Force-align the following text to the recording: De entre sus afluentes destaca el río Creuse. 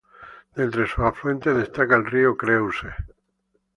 De 0.55 0.63
entre 0.65 0.87
sus 0.87 1.03
afluentes 1.09 1.55
destaca 1.55 1.95
el 1.95 2.07
río 2.07 2.35
Creuse. 2.35 2.89